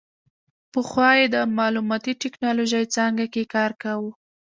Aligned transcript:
پخوا 0.71 1.09
یې 1.19 1.25
د 1.35 1.37
معلوماتي 1.57 2.13
ټیکنالوژۍ 2.21 2.85
څانګه 2.95 3.25
کې 3.33 3.43
کار 3.53 3.71
کاوه. 3.83 4.11